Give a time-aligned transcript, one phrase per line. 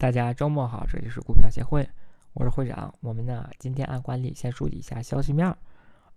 [0.00, 1.86] 大家周末好，这里是股票协会，
[2.32, 2.94] 我是会长。
[3.02, 5.58] 我们呢今天按惯例先梳理一下消息面儿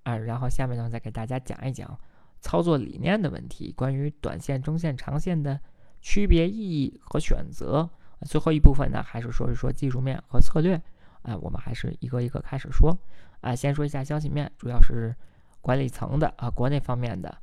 [0.04, 2.00] 啊，然后下面呢再给大家讲一讲
[2.40, 5.60] 操作理念的问题，关于短线、中线、长线的
[6.02, 7.90] 区别意义和选择。
[8.22, 10.82] 最后一部分呢还是说一说技术面和策略
[11.24, 12.98] 啊，我们还是一个一个开始说
[13.42, 13.54] 啊。
[13.54, 15.14] 先说一下消息面，主要是
[15.60, 17.38] 管理层的啊，国内方面的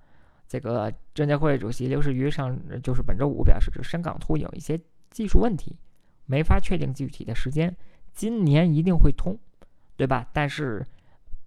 [0.49, 4.81] 这个证监会主席刘士余上就是本周五表示，深港通有一些
[5.11, 5.77] 技术问题。
[6.31, 7.77] 没法确定具体的时间，
[8.13, 9.37] 今年一定会通，
[9.97, 10.25] 对吧？
[10.33, 10.87] 但是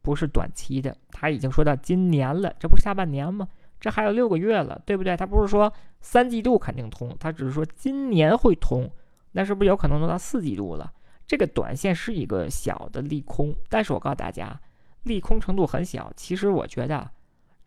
[0.02, 3.48] 不是短期的，他已经说到今年了，这不是下半年吗？
[3.80, 5.16] 这还有六个月了，对不对？
[5.16, 8.92] 他不是说三季度肯定通，他只是说今年会通，
[9.32, 10.92] 那是不是有可能弄到四季度了？
[11.26, 14.60] 这个短线是一个小的利空，但是我告诉大家，
[15.04, 16.12] 利空程度很小。
[16.18, 17.10] 其实我觉得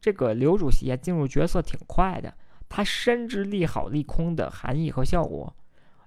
[0.01, 2.35] 这个刘主席进入角色挺快的，
[2.69, 5.55] 他深知利好利空的含义和效果。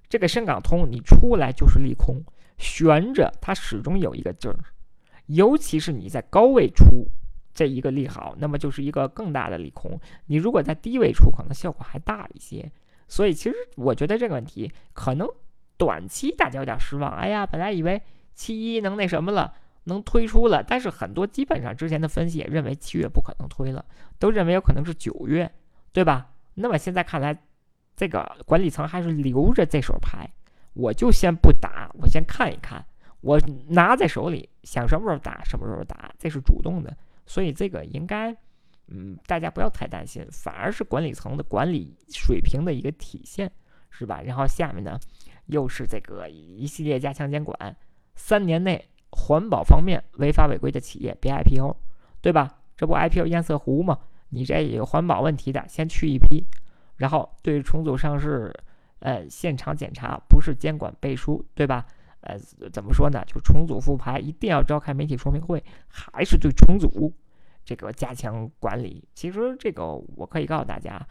[0.10, 2.24] 这个深港通你出来就是利空，
[2.58, 4.58] 悬着它始终有一个劲儿，
[5.28, 7.06] 尤其是你在高位出
[7.54, 10.00] 这一个利好，那么就是一个更大的利空。
[10.26, 12.72] 你如果在低位出，可能效果还大一些。
[13.08, 15.28] 所以其实我觉得这个问题可能
[15.78, 17.12] 短期大家有点失望。
[17.12, 18.02] 哎呀，本来以为
[18.34, 23.86] 七一能那什么了，能推出了，但是很多基本上之前的分析也认为七月不可能推了，
[24.18, 25.52] 都认为有可能是九月，
[25.94, 26.32] 对吧？
[26.56, 27.44] 那么现在看来。
[28.00, 30.26] 这个管理层还是留着这手牌，
[30.72, 32.82] 我就先不打，我先看一看，
[33.20, 38.34] 我拿在手里，想什么时候打什么时候打，这是主动的，所以这个应该，
[38.88, 43.52] 嗯，大家不要太担心，反而是管理层的管理水平的一个体现，
[43.90, 44.22] 是吧？
[44.22, 44.98] 然后下面呢，
[45.48, 47.76] 又是这个一系列加强监管，
[48.16, 51.76] 三年内环保方面违法违规的企业别 IPO，
[52.22, 52.62] 对吧？
[52.78, 54.00] 这不 IPO 堰塞湖吗？
[54.30, 56.46] 你这有环保问题的，先去一批。
[57.00, 58.54] 然后对重组上市，
[59.00, 61.86] 呃，现场检查不是监管背书，对吧？
[62.20, 62.38] 呃，
[62.74, 63.24] 怎么说呢？
[63.26, 67.14] 就重组复牌一定要召开媒体说明会，还是对重组
[67.64, 69.08] 这个加强管理。
[69.16, 71.02] 其实这个我可以告诉大家，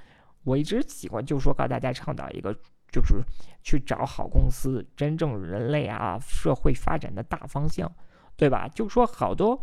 [0.45, 2.55] 我一直喜欢就说告诉大家倡导一个，
[2.93, 3.23] 就是
[3.63, 7.91] 去找好公司，真正人类啊社会发展的大方向，
[8.37, 8.69] 对吧？
[8.69, 9.59] 就说好多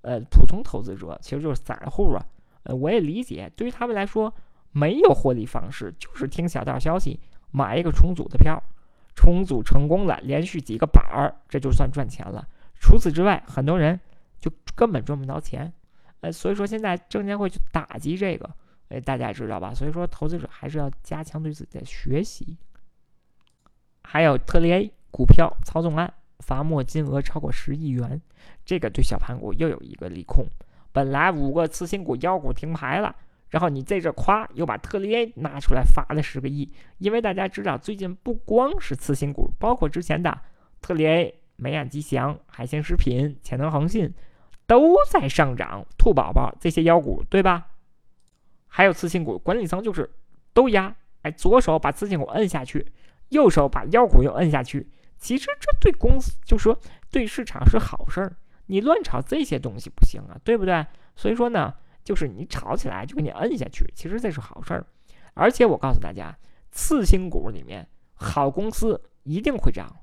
[0.00, 2.26] 呃普通投资者其实就是散户啊，
[2.64, 4.34] 呃，我也理解，对于他们来说。
[4.72, 7.18] 没有获利方式，就是听小道消息
[7.50, 8.62] 买一个重组的票，
[9.14, 12.46] 重组成功了，连续几个板儿，这就算赚钱了。
[12.78, 13.98] 除此之外，很多人
[14.38, 15.72] 就根本赚不到钱。
[16.20, 18.48] 呃，所以说现在证监会去打击这个，
[18.88, 19.72] 哎，大家知道吧？
[19.74, 22.56] 所以说投资者还是要加强对自己的学习。
[24.02, 28.20] 还有特力 A 股票操纵案，罚没金额超过十亿元，
[28.64, 30.46] 这个对小盘股又有一个利空。
[30.92, 33.14] 本来五个次新股妖股停牌了。
[33.50, 40.38] 然后你在这夸，又把特力 A 拿出来发了十个亿，因为大家知道最近不光是次新股，包括之前的
[40.82, 44.12] 特力 A、美亚吉祥、海鲜食品、潜能恒信
[44.66, 47.68] 都在上涨，兔宝宝这些妖股对吧？
[48.66, 50.10] 还有次新股，管理层就是
[50.52, 52.86] 都压，哎，左手把次新股摁下去，
[53.30, 54.86] 右手把妖股又摁下去。
[55.16, 56.78] 其实这对公司就说
[57.10, 60.84] 对市场是好事儿，你乱炒这些东西不行啊，对不对？
[61.16, 61.72] 所以说呢。
[62.08, 64.82] 就是你炒起来就给你摁下去，其实这是好事儿。
[65.34, 66.34] 而且我告诉大家，
[66.70, 69.94] 次新股里面好公司一定会涨，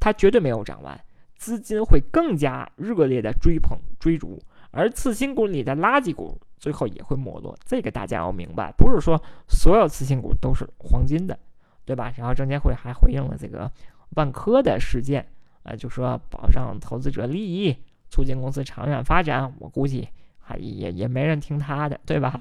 [0.00, 1.00] 它绝对没有涨完，
[1.36, 4.42] 资金会更加热烈的追捧追逐。
[4.72, 11.38] 而次新股里的垃圾股最后也会没落，这个大家要明白，不是说所有次新股都是黄金的，
[11.84, 12.12] 对吧？
[12.16, 13.70] 然后证监会还回应了这个
[14.16, 15.24] 万科的事件，
[15.62, 17.76] 呃，就说保障投资者利益，
[18.10, 19.54] 促进公司长远发展。
[19.60, 20.08] 我估计。
[20.44, 22.40] 还也也没人听他的，对吧？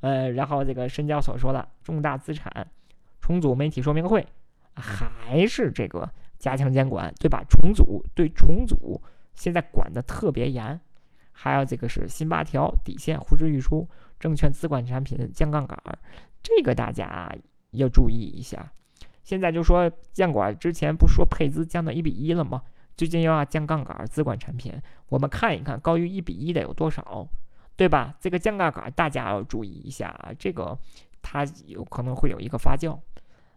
[0.00, 2.66] 呃，然后这个深交所说了，重大资产
[3.20, 4.24] 重组媒体说明会，
[4.74, 6.08] 还是这个
[6.38, 7.42] 加强监管，对吧？
[7.48, 9.02] 重组对重组
[9.34, 10.78] 现在管的特别严，
[11.32, 13.88] 还有这个是新八条底线呼之欲出，
[14.20, 15.76] 证券资管产品降杠杆，
[16.42, 17.34] 这个大家
[17.72, 18.70] 要注意一下。
[19.24, 22.62] 现在就说监管之前不说配资降到一比一了吗？
[22.98, 24.74] 最近又要降杠杆，资管产品，
[25.08, 27.28] 我们看一看高于一比一的有多少，
[27.76, 28.12] 对吧？
[28.18, 30.76] 这个降杠杆大家要注意一下啊，这个
[31.22, 32.98] 它有可能会有一个发酵，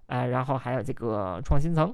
[0.06, 1.92] 啊，然后还有这个创新层，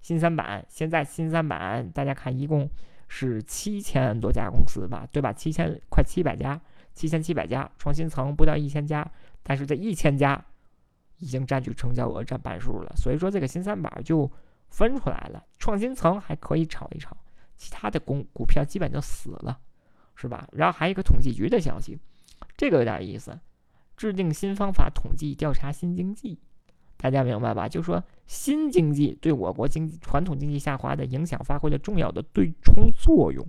[0.00, 2.66] 新三板，现在新三板大家看一共
[3.08, 5.30] 是七千多家公司吧，对吧？
[5.34, 6.58] 七千快七百家，
[6.94, 9.06] 七千七百家，创新层不到一千家，
[9.42, 10.42] 但是这一千家
[11.18, 14.32] 已经占据成交额占半数了，所以说这个新三板就。
[14.68, 17.16] 分出来了，创新层还可以炒一炒，
[17.56, 19.58] 其他的公股票基本就死了，
[20.14, 20.48] 是吧？
[20.52, 21.98] 然后还有一个统计局的消息，
[22.56, 23.38] 这个有点意思，
[23.96, 26.38] 制定新方法统计调查新经济，
[26.96, 27.68] 大家明白吧？
[27.68, 33.46] 就说新经济对我国经济传统经济下滑的影响发挥了重要的对冲作用，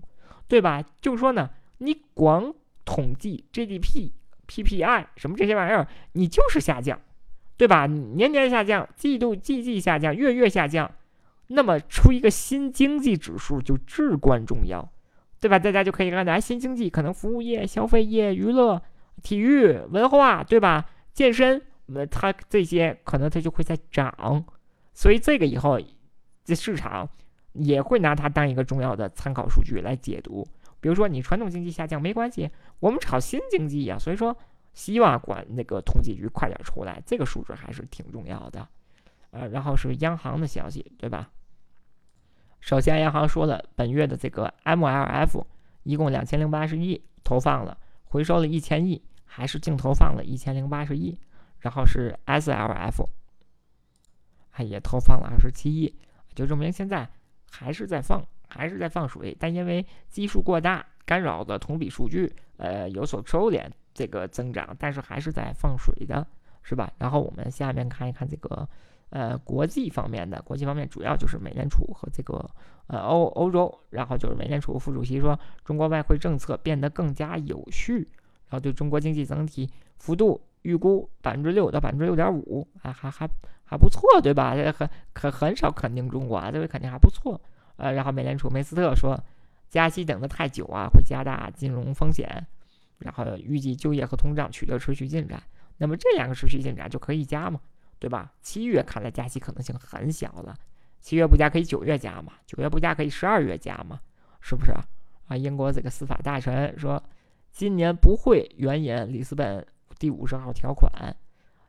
[0.47, 0.83] 对吧？
[1.01, 1.49] 就是说呢，
[1.79, 2.53] 你光
[2.85, 4.11] 统计 GDP、
[4.47, 6.99] PPI 什么这些玩意儿，你就是下降，
[7.57, 7.87] 对吧？
[7.87, 10.89] 年年下降，季度季季下降，月月下降，
[11.47, 14.87] 那么出一个新经济指数就至关重要，
[15.39, 15.57] 对吧？
[15.57, 18.81] 大家就可以看到，新经济可能服务业、消费业、娱乐、
[19.23, 20.89] 体育、文化，对吧？
[21.13, 21.61] 健身。
[21.89, 24.43] 那它这些可能它就会在涨，
[24.93, 25.79] 所以这个以后
[26.43, 27.07] 这市场
[27.53, 30.45] 也会拿它当一个重要的参考数据来解读。
[30.81, 32.49] 比如说你传统经济下降没关系，
[32.81, 34.35] 我们炒新经济呀，所以说
[34.73, 38.67] 希望管那个统计局快点出来，这个数值还是挺重要的。
[39.31, 41.29] 呃，然后是央行的消息，对吧？
[42.59, 45.43] 首先央行说了，本月的这个 MLF
[45.83, 51.17] 一共两千零八十亿投放了，回收了一千亿，还是净投放了一千零八十亿。
[51.59, 53.03] 然后是 SLF，
[54.51, 55.93] 还也投放了二十七亿，
[56.35, 57.09] 就证明现在
[57.51, 66.25] 还是在放，还是在放水，但因为基数过大，干扰的同比数据，呃，有所收敛这个增长，但是还是在放水的，
[66.61, 66.93] 是吧？
[66.99, 68.69] 然后我们下面看一看这个，
[69.09, 72.49] 呃，国际方面的，国际方面主要就是美联储和这个，
[72.87, 78.07] 呃，欧欧洲，然后就是美联储副主席说，中国外汇政策变得更加有序，
[78.49, 80.41] 然后对中国经济整体幅度。
[80.63, 83.29] 预估百分之六到百分之六点五，还还还
[83.63, 84.53] 还不错，对吧？
[84.75, 87.39] 很很很少肯定中国啊，这回肯定还不错。
[87.77, 89.17] 呃，然后美联储梅斯特说，
[89.69, 92.27] 加息等的太久啊，会加大金融风险。
[92.97, 95.41] 然后预计就业和通胀取得持续进展，
[95.77, 97.61] 那么这两个持续进展就可以加嘛，
[97.99, 98.31] 对吧？
[98.41, 100.55] 七月看来加息可能性很小了，
[101.01, 103.99] 七月不加可以九月加嘛，九月不加可以十二月加嘛，
[104.41, 104.81] 是不是啊？
[105.27, 107.01] 啊，英国这个司法大臣说，
[107.51, 109.65] 今年不会援引里斯本。
[109.99, 110.91] 第五十号条款，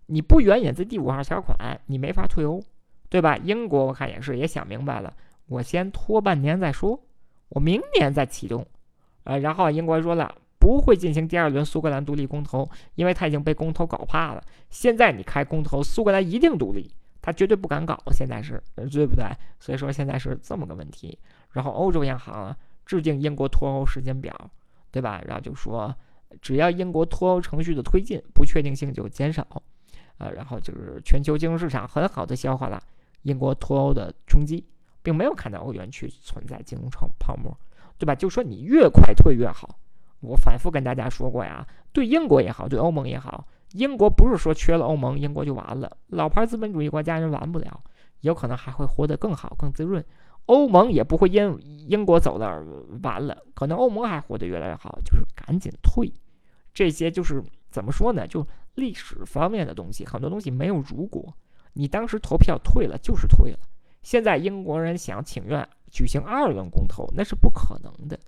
[0.05, 2.63] 你不援引这第五号条款，你没法退欧，
[3.09, 3.39] 对吧？
[3.39, 5.17] 英国我看也是，也想明白了，
[5.47, 7.03] 我先拖半年再说，
[7.49, 8.67] 我明年再启动。
[9.25, 14.43] 呃，然后英国说了，不会进行第二轮苏格兰独立公投，因为他已经被公投搞怕了。
[14.71, 16.91] 现在你开公投，苏格兰一定独立，
[17.23, 17.99] 他绝对不敢搞。
[18.13, 19.25] 现在是对不对？
[19.61, 21.19] 所以说现在是这么个问题。
[21.53, 24.35] 然后欧洲央行啊，制定英国脱欧时间表，
[24.91, 25.23] 对吧？
[25.27, 25.95] 然后就说。
[26.43, 29.43] 只要英国脱欧程序的推进，不确定性就减少，
[30.19, 32.79] 啊，然后就是全球金融市场很好的消化了
[33.23, 34.63] 英国脱欧的冲击，
[35.03, 37.51] 并没有看到欧元区存在金融泡泡沫，
[37.97, 38.15] 对吧？
[38.15, 39.79] 就说你越快退越好。
[40.21, 45.97] 我反复跟大家说过呀，对英国也好，对欧盟也好，英国不是说缺了欧盟，英国就完了。
[46.09, 47.81] 老牌资本主义国家人完不了，
[48.21, 50.05] 有可能还会活得更好、更滋润。
[50.47, 51.57] 欧盟也不会因
[51.89, 52.65] 英国走了而
[53.03, 56.13] 完了，可能欧盟还活得越来越好，就是赶紧退。
[56.73, 58.27] 这些就是怎么说呢？
[58.27, 61.33] 就历史方面的东西，很多东西没有如果。
[61.75, 63.59] 你当时投票退了就是退了。
[64.03, 68.19] 现在英国人想请愿举行二轮公投，那是不可能的，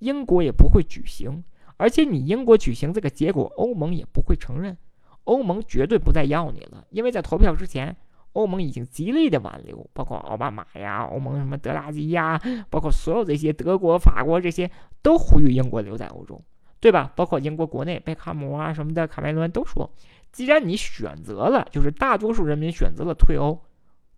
[0.00, 1.42] 英国也不会举行。
[1.78, 4.76] 而且你英国举行这个结果，欧盟也不会承认，
[5.24, 7.96] 欧盟绝对不再要你了，因为在投票之前。
[8.32, 14.70] 欧盟已经极力的挽留，包括奥巴马呀，欧盟什么德拉吉呀，包括所有这些德国、法国这些
[15.02, 16.40] 都呼吁英国留在欧洲，
[16.78, 17.12] 对吧？
[17.16, 19.90] 包括英国国内贝卡姆啊什么的，卡梅伦都说，
[20.30, 23.60] 既然你选择了，就是大多数人民选择了退欧，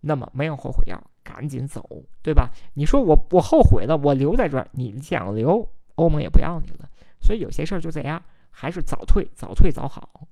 [0.01, 1.87] 那么没有后悔药，赶紧走，
[2.21, 2.51] 对吧？
[2.73, 6.89] 你说我我后悔了，我留在这儿，你想留，欧盟也不要你了。
[7.21, 10.27] 所以有些事儿就这样，还是早退早退早好。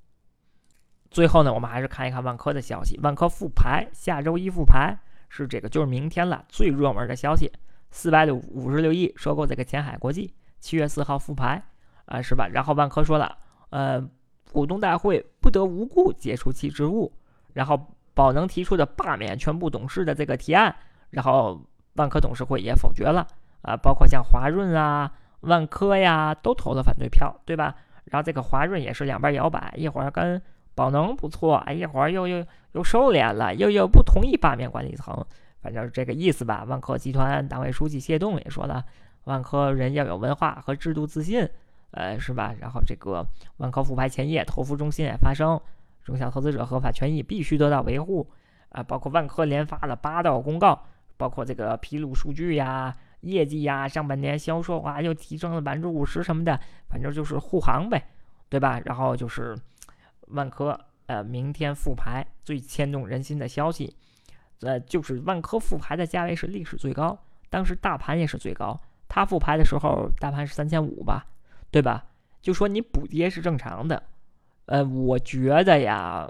[1.10, 2.98] 最后呢，我们还是看一看万科的消息。
[3.02, 4.96] 万科复牌，下周一复牌
[5.28, 6.44] 是这个，就是明天了。
[6.48, 7.50] 最热门的消息，
[7.90, 11.62] 四百六五十六亿收购这个前海国际，七月四号复牌
[12.06, 12.48] 啊，是吧？
[12.48, 13.36] 然后万科说了，
[13.70, 14.06] 呃，
[14.52, 17.12] 股东大会不得无故解除其职务。
[17.52, 17.78] 然后
[18.14, 20.74] 宝能提出的罢免全部董事的这个提案，
[21.10, 21.60] 然后
[21.94, 23.26] 万科董事会也否决了
[23.62, 27.74] 啊，包括像华润啊、万科呀，都投了反对票，对吧？
[28.04, 30.40] 然后这个华润也是两边摇摆，一会儿跟。
[30.74, 32.42] 宝能不错，哎，一会儿又又
[32.72, 35.22] 又收敛了，又又不同意罢免管理层，
[35.60, 36.64] 反正是这个意思吧。
[36.66, 38.82] 万科集团党委书记谢栋也说了，
[39.24, 41.46] 万科人要有文化和制度自信，
[41.90, 42.54] 呃，是吧？
[42.58, 43.22] 然后这个
[43.58, 45.60] 万科复牌前夜，投服中心也发生，
[46.04, 48.28] 中小投资者合法权益必须得到维护，
[48.70, 58.04] 啊，包括万科连发了八道公告，包括这个披露数据呀、业绩呀、上半年销售啊又提升了百分之五十什么的，反正就是护航呗，
[58.48, 58.80] 对吧？
[58.84, 59.56] 然后就是。
[60.28, 63.94] 万科呃，明天复牌最牵动人心的消息，
[64.62, 67.18] 呃，就是万科复牌的价位是历史最高，
[67.50, 68.80] 当时大盘也是最高。
[69.08, 71.26] 它复牌的时候，大盘是三千五吧，
[71.70, 72.06] 对吧？
[72.40, 74.02] 就说你补跌是正常的，
[74.72, 76.26] 呃，我觉得呀，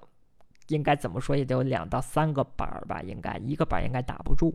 [0.66, 4.52] 应该怎么说也得有两到三个板儿吧，应该一个板儿应该打不住。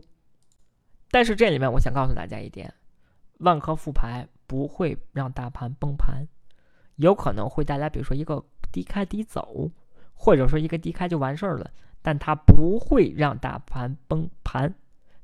[1.10, 2.74] 但是这里面我想告诉大家一点，
[3.38, 6.28] 万科复牌不会让大盘崩盘，
[6.96, 9.70] 有可能会带来比如说一个低开低走，
[10.12, 11.70] 或者说一个低开就完事儿了，
[12.02, 14.74] 但它不会让大盘崩盘，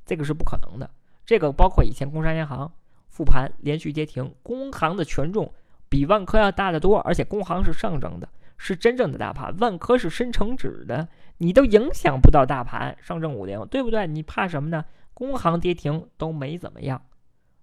[0.07, 0.89] 这个是不可能的。
[1.27, 2.73] 这个包括以前工商银行
[3.11, 5.53] 复盘连续跌停，工行的权重
[5.91, 8.27] 比万科要大得多，而且工行是上证的。
[8.57, 11.09] 是真正的大盘，万科是深成指的，
[11.39, 14.07] 你都影响不到大盘上证五零，对不对？
[14.07, 14.85] 你怕什么呢？
[15.13, 17.03] 工行跌停都没怎么样，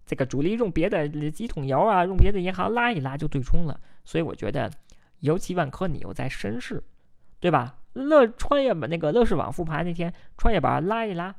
[0.06, 3.80] 这个主力用别的几桶油啊，用别的银行拉一拉就对冲了。
[4.04, 4.72] 所以我觉得，
[5.20, 6.84] 尤其万科你又在深市，
[7.40, 7.78] 对吧？
[7.94, 11.36] 乐创业板那个乐视网复盘那天，创业板拉一拉，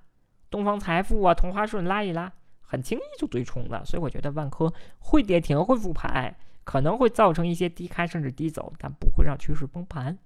[0.50, 2.30] 东方财富啊、同花顺拉一拉，
[2.60, 3.82] 很轻易就对冲了。
[3.86, 6.36] 所以我觉得万科会跌停，会复盘。
[6.64, 10.16] 可能会造成一些低开甚至低走，但不会让趋势崩盘，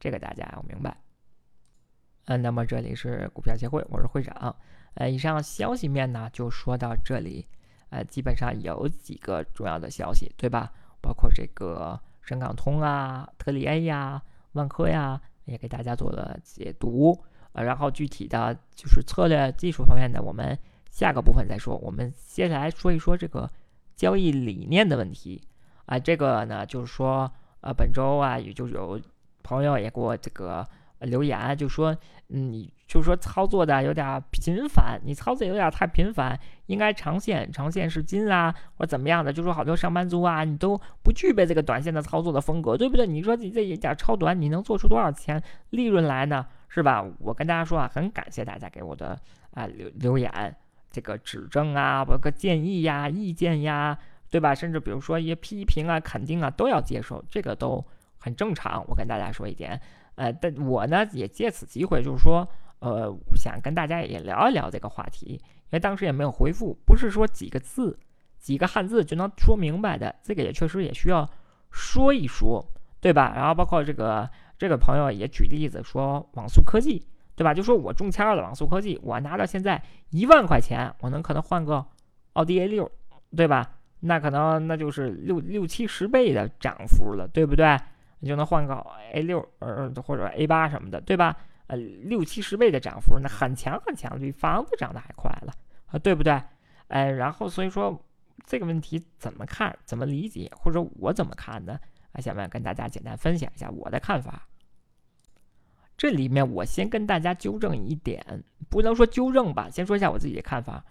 [0.00, 0.96] 这个大家要明白。
[2.26, 4.56] 嗯，那么这里是股票协会，我是会长。
[4.94, 7.46] 呃，以上消息面呢就说到这里。
[7.90, 10.72] 呃，基本上有几个重要的消息，对吧？
[11.00, 14.20] 包括这个深港通啊、特里 A 呀、
[14.52, 17.22] 万科呀，也给大家做了解读。
[17.52, 20.58] 呃，然后具体的就是策略技术方面的，我们
[20.90, 21.76] 下个部分再说。
[21.76, 23.48] 我们接下来说一说这个
[23.94, 25.40] 交易理念的问题。
[25.86, 29.00] 啊，这个呢，就是说，呃，本周啊，也就有
[29.42, 30.66] 朋友也给我这个
[31.00, 31.94] 留言，就说，
[32.28, 43.06] 嗯，就是说操作的有点频繁，你操作有点太频繁，应该长线，长线是金啊，或者怎么样的，就说好多上班族啊，你都不具备这个短线的操作的风格，对不对？
[43.06, 46.46] 你说你这一点超短，你能做出多少钱利润来呢？
[46.68, 47.04] 是吧？
[47.20, 49.18] 我跟大家说啊，很感谢大家给我的
[49.52, 50.56] 啊留留言，
[50.90, 53.96] 这个指正啊，包括建议呀、意见呀。
[54.34, 54.52] 对吧？
[54.52, 57.86] 甚至比如说一些批评啊、肯定啊，都要接受，这个都
[58.18, 58.84] 很正常。
[58.88, 59.80] 我跟大家说一点，
[60.16, 62.44] 呃，但我呢也借此机会，就是说，
[62.80, 67.96] 呃，想跟大家也聊一聊这个话题，因为当时也没有回复，不是说几个字、
[68.40, 71.30] 几个汉字就能说明白的，这个也确实也需要
[71.70, 72.66] 说一说，
[73.00, 73.32] 对吧？
[73.36, 77.54] 然后包括这个这个朋友也举例子说网速科技，对吧？
[77.54, 81.86] 就说我中签了网速科技，我拿到现在一万块钱，我能可能换个
[82.32, 82.90] 奥迪 A 六，
[83.36, 83.73] 对吧？
[84.06, 87.78] 那可能那就是六六七十倍的涨幅了，对不对？
[88.20, 88.74] 你就能换个
[89.12, 91.36] A 六，呃，或者 A 八什么的，对吧？
[91.68, 95.52] 呃，六七十倍的涨幅，那很强很强，比房子涨得还快了，
[95.86, 96.38] 啊，对不对？
[96.88, 97.98] 哎，然后所以说
[98.44, 101.78] 这个问题怎么看，怎么理解，或者我怎么看呢？
[102.12, 104.46] 啊，下面跟大家简单分享一下我的看法。
[105.96, 110.84] 这里面我先跟大家纠正一点，不能说纠正吧，先说一下我自己的看法，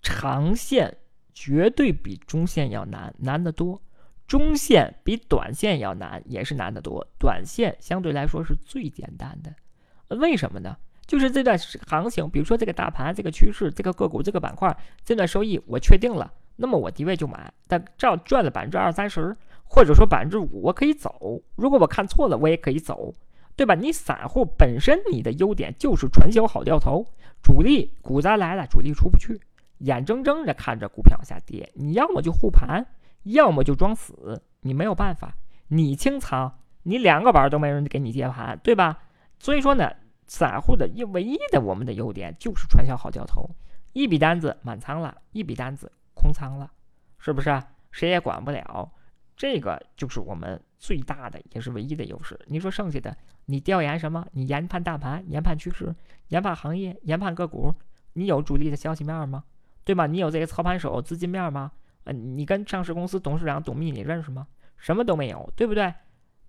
[0.00, 0.96] 长线。
[1.40, 3.80] 绝对比中线要难，难得多。
[4.26, 7.06] 中线比短线要难，也是难得多。
[7.16, 10.76] 短线相对来说是最简单的，为什么呢？
[11.06, 21.40] 就是这段行情，比如说这个大盘、这个趋势、这个个股、这个板块，这段收益我确定了，那么我低位就买，但照赚了百分之二三十，或者说百分之五，我可以走。
[21.54, 23.14] 如果我看错了，我也可以走，
[23.54, 23.76] 对吧？
[23.76, 27.06] 你散户本身你的优点就是传销好掉头，
[27.40, 29.40] 主力股灾来了，主力出不去。
[29.78, 32.86] 眼睁睁着看着股票往下跌，你要么就护盘，
[33.24, 35.34] 要么就装死，你没有办法。
[35.68, 39.02] 你清仓，你两个板都没人给你接盘，对吧？
[39.38, 39.90] 所以说呢，
[40.26, 43.48] 散户的唯一的我们的优点就是传销好掉头，
[43.92, 46.70] 一笔单子满仓了，一笔单子空仓了，
[47.18, 47.62] 是不是？
[47.90, 48.90] 谁也管不了，
[49.36, 52.38] 这个就是我们最大的也是唯一的优势。
[52.46, 53.16] 你说剩下的，
[53.46, 54.26] 你调研什么？
[54.32, 55.94] 你研判大盘，研判趋势，
[56.28, 57.74] 研判行业，研判个股，
[58.12, 59.44] 你有主力的消息面吗？
[59.88, 60.06] 对吧？
[60.06, 61.72] 你有这个操盘手资金面吗？
[62.04, 64.46] 呃，你跟上市公司董事长董秘你认识吗？
[64.76, 65.94] 什么都没有，对不对？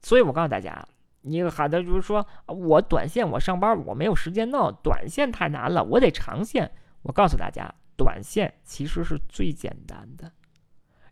[0.01, 0.85] 所以我告诉大家，
[1.21, 6.69] 你喊的就是说我短线我上班我没有时间弄，短线太难了，我得长线。
[7.03, 10.29] 我告诉大家，短线其实是最简单的，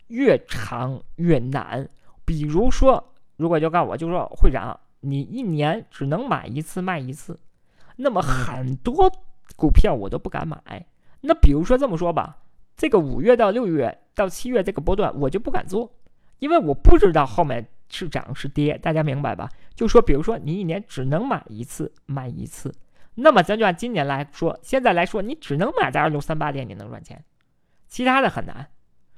[0.08, 1.88] 越长越难。
[2.26, 7.40] 比如说，如果就告诉我，就说会长，你一年只能买一次卖一次，
[7.96, 9.10] 那么很多
[9.56, 10.84] 股票我都不敢买。
[11.20, 12.38] 那比如说这么说吧，
[12.76, 15.92] 这个五月到六月到七月这个波段我就不敢做，
[16.38, 19.48] 因为我不知道后面是涨是跌，大家明白吧？
[19.74, 22.72] 就说比如说你一年只能买一次卖一次，
[23.16, 27.24] 那么咱就按今年来说，现在来说你只能买在二六三八点你能赚钱，
[27.88, 28.68] 其他的很难，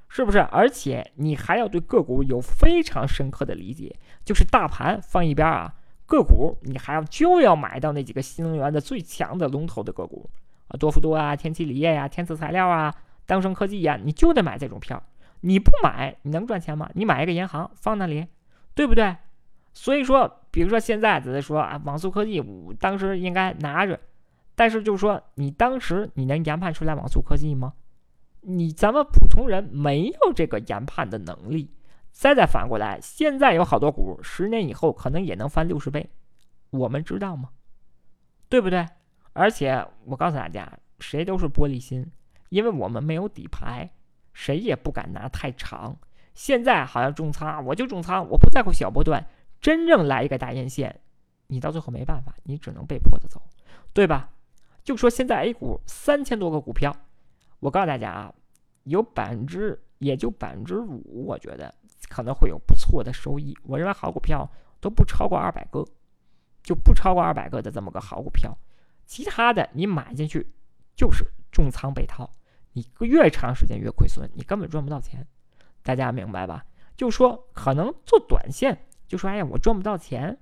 [0.09, 0.39] 是不是？
[0.39, 5.75] 而且你还要对个股有非常深刻的理解，就是大盘放一边啊，
[6.07, 10.31] 个股你还要就要买到那几个新能源的最强的龙头的个股。
[10.71, 12.95] 啊，多氟多啊，天齐锂业呀，天赐材料啊，
[13.27, 15.03] 当升科技呀，你就得买这种票。
[15.43, 16.89] 你不买，你能赚钱吗？
[16.95, 18.27] 你买一个银行放那里，
[18.75, 19.17] 对不对？
[19.73, 22.43] 所以说，比如说现在只是说啊，网速科技
[22.79, 23.99] 当时应该拿着，
[24.55, 27.73] 但是就是说，你当时你能研判出来网速科技吗？
[28.43, 31.71] 你咱们普通人没有这个研判的能力。
[32.13, 36.11] 再再反过来，现在有好多股，十年以后可能也能翻六十倍，
[36.71, 37.51] 我们知道吗？
[38.49, 38.87] 对不对？
[39.33, 42.11] 而且我告诉大家，谁都是玻璃心，
[42.49, 43.91] 因为我们没有底牌，
[44.33, 45.97] 谁也不敢拿太长。
[46.35, 49.27] 现在好像重仓，我就重仓，我不在乎小波段。
[49.61, 51.01] 真正来一个大阴线，
[51.49, 53.43] 你到最后没办法，你只能被迫的走，
[53.93, 54.31] 对吧？
[54.83, 56.97] 就说现在 A 股三千多个股票，
[57.59, 58.35] 我告诉大家啊，
[58.85, 61.75] 有百分之也就百分之五，我觉得
[62.09, 63.55] 可能会有不错的收益。
[63.65, 65.85] 我认为好股票都不超过二百个，
[66.63, 68.57] 就不超过二百个的这么个好股票，
[69.11, 70.47] 其他的你买进去
[70.95, 72.31] 就是重仓被套，
[72.75, 75.27] 你越长时间越亏损，你根本赚不到钱。
[75.83, 76.65] 大家明白吧？
[76.97, 78.87] 就说可能做短线。
[79.09, 80.39] 就说：“哎呀，我赚不到钱，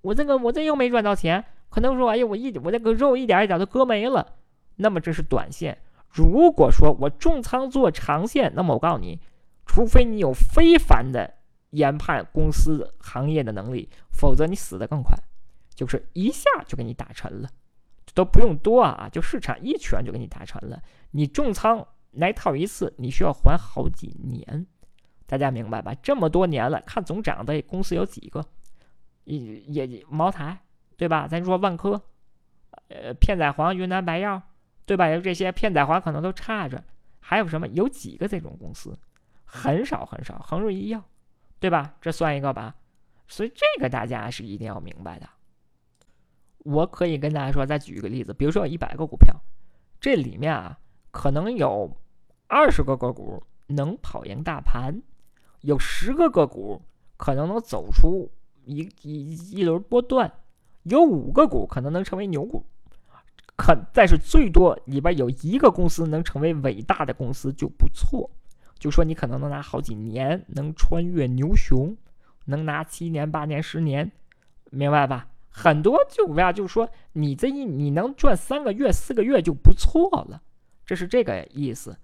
[0.00, 4.36] 我这个我这又没赚到钱，可能说，哎呀，我一我这个肉一点一点都割没了。
[4.76, 5.76] 那么这是短线。
[6.06, 9.18] 如果说我重仓做长线，那么我告诉你，
[9.66, 11.34] 除非你有非凡的
[11.70, 15.18] 研判公司行业的能力，否则你死得更快，
[15.74, 17.48] 就是一下就给你打沉了，
[18.12, 20.82] 都不用多啊，就市场一拳就给你打沉了。
[21.12, 24.66] 你重仓来套一次，你需要还好几年。”
[25.26, 25.94] 大家明白吧？
[26.02, 28.44] 这么多年了，看总涨的公司有几个？
[29.24, 30.60] 也也茅台，
[30.98, 31.26] 对吧？
[31.26, 32.00] 咱说万科，
[32.88, 34.40] 呃，片仔癀、云南白药，
[34.84, 35.08] 对吧？
[35.08, 36.84] 有这些片仔癀可能都差着，
[37.20, 37.66] 还有什么？
[37.68, 38.96] 有几个这种公司？
[39.46, 40.38] 很少很少。
[40.40, 41.02] 恒瑞医药，
[41.58, 41.94] 对吧？
[42.02, 42.74] 这算一个吧。
[43.26, 45.26] 所以这个大家是一定要明白的。
[46.64, 49.34] 我可以跟大家说，再举一个例子，比如说有一百个股票，
[50.00, 50.78] 这里面啊，
[51.12, 51.96] 可能有
[52.48, 55.00] 二十个个股能跑赢大盘。
[55.60, 56.82] 有十个个股
[57.16, 58.30] 可能能走出
[58.66, 60.30] 一一一轮波段，
[60.82, 62.64] 有五个股可能能成为牛股，
[63.56, 68.30] 可但是最多里边有一个公司能成为伟大的公司就不错。
[68.78, 71.96] 就说你可能能拿好几年，能穿越牛熊，
[72.44, 74.12] 能拿七年、八年、十年，
[74.70, 75.28] 明白吧？
[75.56, 80.42] 很多就不要就是说你这一你能赚三个月、四个月就不错了，
[80.84, 81.96] 这是这个意思。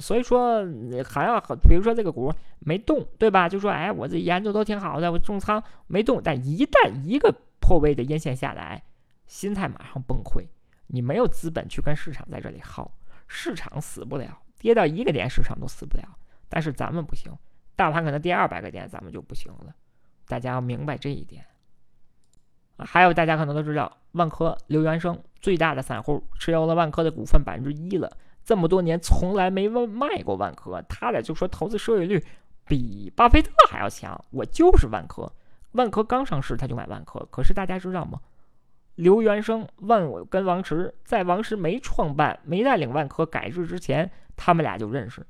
[0.00, 0.64] 所以说
[1.04, 3.46] 还要，比如说这个股没动，对吧？
[3.46, 8.82] 就说哎，我这研究都挺好的，我重仓没动，但一旦一个破位的阴线下来，
[9.26, 10.46] 心态马上崩溃。
[10.86, 12.90] 你没有资本去跟市场在这里耗，
[13.28, 16.04] 市场死不了，跌到一个点市场都死不了。
[16.48, 17.30] 但是咱们不行，
[17.76, 19.74] 大盘可能跌二百个点，咱们就不行了。
[20.26, 21.44] 大家要明白这一点。
[22.78, 28.10] 还有大家可能都知道，万科刘元生最大的散户持有了万科的股份百分之一了。
[28.44, 32.22] 这么多年从来没问卖过万科，他俩就说投资收益率
[32.66, 34.22] 比巴菲特还要强。
[34.30, 35.32] 我就是万科，
[35.72, 37.26] 万科刚上市他就买万科。
[37.30, 38.20] 可是大家知道吗？
[38.96, 45.26] 刘元生、万跟王石在王石没创办、没带领万科改制之前，他们俩就认识。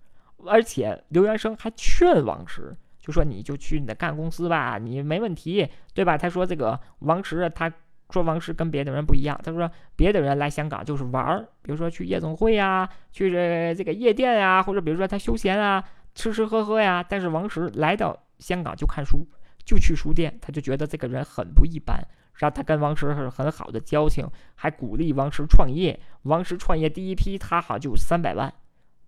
[0.47, 6.17] 而且刘元生还劝王石，就说你就去你的干公司吧，你没问题，对吧？
[6.17, 7.71] 他说这个王石他。
[8.11, 15.83] 说王石跟别的人不一样，他说别的人来香港就是玩儿，比如说去夜总会呀，去这这个夜店呀，或者比如说他休闲啊，
[16.15, 17.05] 吃吃喝喝呀。
[17.09, 19.27] 但是王石来到香港就看书，
[19.65, 21.97] 就去书店，他就觉得这个人很不一般，
[22.35, 25.99] 然后他跟王石是很好的交情，还鼓励王石创业。
[26.25, 28.53] 王石创业第一批他好就三百万，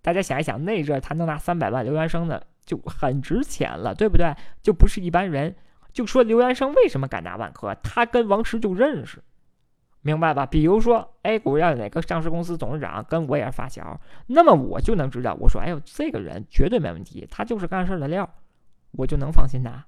[0.01, 4.31] 大家想一想那阵他能拿三百万，刘元生的就很值钱了，对不对？
[4.61, 5.55] 就不是一般人。
[5.91, 9.23] 就说刘元生为什么敢拿万科，他跟王石就认识，
[10.01, 10.45] 明白吧？
[10.45, 18.29] 比如说 A 股要哪个上市公司董事长跟我也是发小，那么我就能知道，我说哎呦这个人绝对没问题，他就是干事的料，
[18.91, 19.83] 我就能放心拿，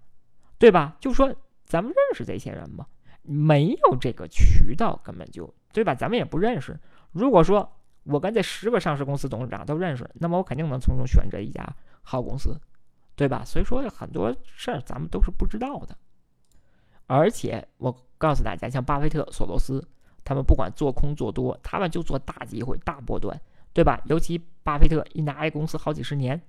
[0.57, 0.95] 对吧？
[0.99, 1.31] 就说
[1.63, 2.87] 咱们认识这些人吗？
[3.21, 5.93] 没有这个渠道，根本就对吧？
[5.93, 6.75] 咱们也不认识。
[7.11, 7.71] 如果说
[8.05, 11.63] 我跟这十个上市公司董事长都认识，那么我肯定能从中选择一家
[12.01, 12.59] 好公司。
[13.19, 13.43] 对吧？
[13.43, 15.93] 所以说很多事儿咱们都是不知道的，
[17.05, 19.85] 而且我告诉大家，像巴菲特、索罗斯，
[20.23, 23.37] 他们不管做空做多，他们就做大机会、大波段，
[23.73, 24.01] 对吧？
[24.05, 26.41] 尤其巴菲特一拿一公司好几十年，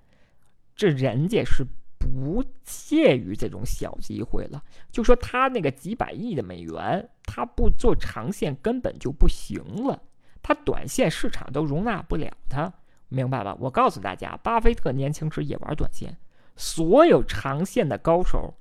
[0.76, 1.66] 这人家是
[1.98, 4.62] 不屑于这种小机会了。
[4.92, 10.00] 就说他那个几百亿的美元，他不做长线根本就不行了，
[10.40, 12.72] 他短线市场都容纳不了他，
[13.08, 13.56] 明白吧？
[13.58, 16.16] 我告诉大家，巴菲特年轻时也玩短线。
[16.60, 18.52] 所有长线的高手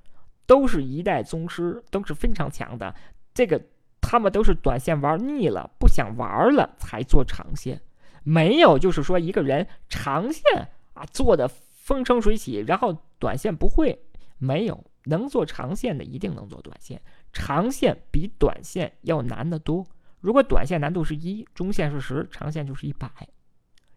[0.45, 2.95] 都是一代宗师，都是非常强的。
[3.33, 3.61] 这个
[3.99, 7.81] 他们都是短线玩腻了，不想玩了才做长线。
[8.23, 13.99] 没有就是说一个人长线啊做的风生水起，然后短线不会。
[14.41, 17.01] 没有能做长线的一定能做短线，
[17.33, 19.85] 长线比短线要难得多。
[20.21, 23.09] 如果短线难度是一，中线是十，长线就是一百，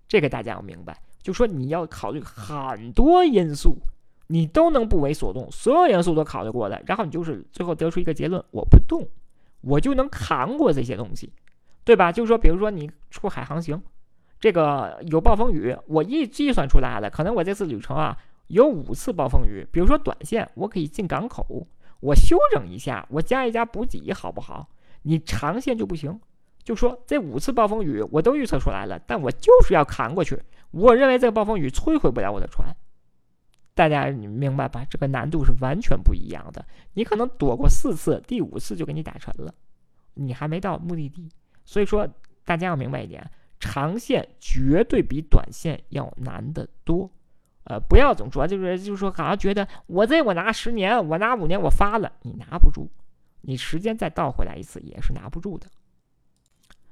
[0.09, 1.01] 这个大家要明白。
[1.23, 3.77] 就说你要考虑很多因素，
[4.27, 9.07] 你都能不为所动，所有因素都考虑过了，然后你就是最后得出一个结论：我不动，
[9.61, 11.33] 我就能扛过这些东西，
[11.85, 12.11] 对吧？
[12.11, 13.81] 就是说，比如说你出海航行，
[14.41, 18.17] 这个有暴风雨，我一计算出来了，可能我这次旅程啊
[18.49, 19.65] 有五次暴风雨。
[19.71, 21.67] 比如说短线，我可以进港口，
[22.01, 24.69] 我休整一下，我加一加补给，好不好？
[25.03, 26.21] 你长线就不行。
[26.65, 30.41] 就说这五次暴风雨我都预测出来了，但我就是要扛过去。
[30.73, 32.75] 我认为这个暴风雨摧毁不了我的船，
[33.75, 34.85] 大家你明白吧？
[34.91, 36.65] 这个难度是完全不一样的。
[36.95, 39.55] 你可能躲过四次，第五次就给你打沉了，
[40.15, 41.29] 你还没到目的地。
[41.65, 42.09] 所以说，
[42.45, 43.31] 大家要明白一点：
[43.61, 47.11] 长线绝对比短线要难得多。
[47.65, 52.91] 呃，不要总说就是就是说，好像觉得我这我拿十年，我拿五年，我发了，你拿不住，
[53.43, 55.69] 你时间再倒回来一次也是拿不住的。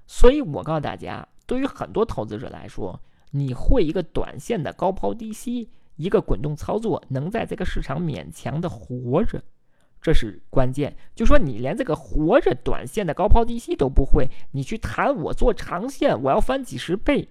[0.07, 9.43] 所以我告诉大家，对于很多投资者来说，你会一个短线的高抛低吸，一个滚动操作，能在这个市场勉强的活着，
[10.01, 10.97] 这是关键。
[11.15, 17.29] 就说你连这个活着短线的高抛低吸都不会，你去谈我做长线，我要翻几十倍，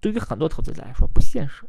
[0.00, 1.64] 对于很多投资者来说不现实，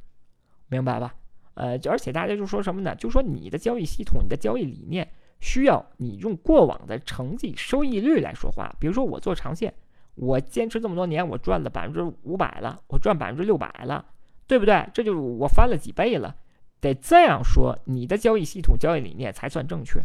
[0.67, 1.15] 明白吧？
[1.55, 2.95] 呃，而且大家就说什么呢？
[2.95, 8.75] 就说你的交易系统、你的交易理念需要你用过往的成绩、收益率来说话。
[8.79, 9.73] 比如说我做长线。
[10.15, 14.05] 我坚持这么多年，我赚了百分之五百了，我赚百分之六百了，
[14.47, 14.87] 对不对？
[14.93, 16.35] 这就是我翻了几倍了。
[16.79, 20.01] 得这样说，你的交易系统、交易理念才算正确，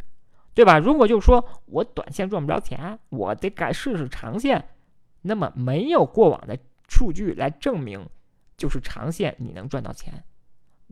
[0.55, 0.79] 对吧？
[0.79, 4.69] 如果就说我短线赚不着钱，我得改试试长线，
[5.23, 8.07] 那么没有过往的数据来证明，
[8.57, 10.23] 就是长线你能赚到钱。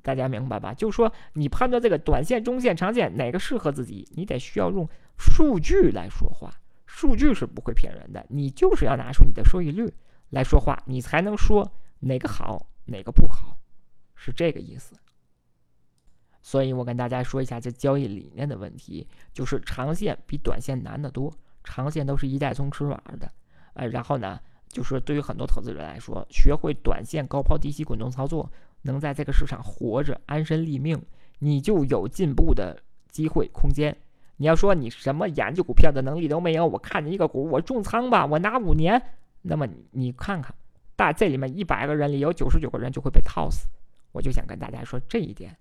[0.02, 0.74] 大家明白吧？
[0.74, 6.50] 就说你判断这个短线、中线、长线哪个适合自己，你得需要用数据来说话。
[6.94, 9.92] 数据是不会骗人的，你就是要拿出你的收益率
[10.30, 13.58] 来说话，你才能说哪个好，哪个不好，
[14.14, 14.94] 是这个意思。
[16.40, 23.28] 所以我跟大家说一下这交易理念的问题，就是长线比短线难得多，长线都是一代宗吃软的，
[23.72, 28.48] 呃，然后呢，就是对于很多投资者来说，学会短线高抛低吸滚动操作，
[28.82, 31.02] 能在这个市场活着安身立命，
[31.40, 32.80] 你就有进步的
[33.10, 33.96] 机会空间。
[34.36, 39.00] 你要说你什么研究股票的能力都没有，我看见一个股我重仓吧，我拿五年，
[39.42, 40.54] 那么你看看，
[40.96, 43.68] 大这里面一百个人里有九十九个人就会被套死。
[44.12, 45.56] 我就想跟大家说这一点。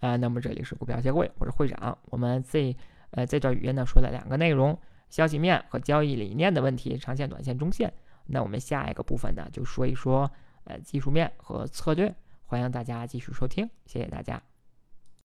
[0.00, 1.96] 啊，那么这里是股票协会，我是会长。
[2.06, 2.74] 我们这
[3.10, 4.78] 呃这段语音呢说了两个内容：
[5.10, 7.92] 消息面和交易理念的问题，长线、短线、中线。
[8.26, 10.30] 那我们下一个部分呢就说一说
[10.64, 12.14] 呃技术面和策略。
[12.46, 14.49] 欢迎大家继续收听，谢谢大家。